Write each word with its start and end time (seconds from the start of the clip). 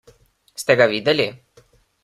Ste 0.61 0.77
ga 0.81 0.89
videli? 0.95 1.29